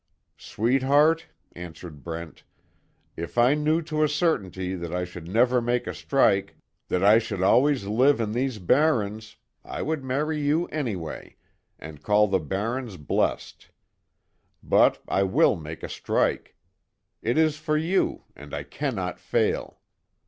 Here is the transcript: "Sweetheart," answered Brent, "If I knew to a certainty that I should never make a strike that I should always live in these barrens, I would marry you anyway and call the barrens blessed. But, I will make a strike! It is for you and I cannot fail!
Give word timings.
"Sweetheart," 0.39 1.27
answered 1.55 2.03
Brent, 2.03 2.43
"If 3.15 3.37
I 3.37 3.53
knew 3.53 3.83
to 3.83 4.01
a 4.01 4.09
certainty 4.09 4.73
that 4.73 4.91
I 4.91 5.03
should 5.05 5.27
never 5.27 5.61
make 5.61 5.85
a 5.85 5.93
strike 5.93 6.55
that 6.87 7.03
I 7.03 7.19
should 7.19 7.43
always 7.43 7.85
live 7.85 8.19
in 8.19 8.31
these 8.31 8.57
barrens, 8.57 9.35
I 9.63 9.83
would 9.83 10.03
marry 10.03 10.41
you 10.41 10.65
anyway 10.69 11.35
and 11.77 12.01
call 12.01 12.27
the 12.27 12.39
barrens 12.39 12.97
blessed. 12.97 13.69
But, 14.63 14.97
I 15.07 15.21
will 15.21 15.55
make 15.55 15.83
a 15.83 15.87
strike! 15.87 16.55
It 17.21 17.37
is 17.37 17.57
for 17.57 17.77
you 17.77 18.23
and 18.35 18.55
I 18.55 18.63
cannot 18.63 19.19
fail! 19.19 19.81